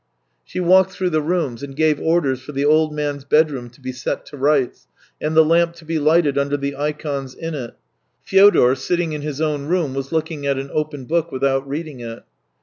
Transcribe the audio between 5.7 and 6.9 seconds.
to be lighted under the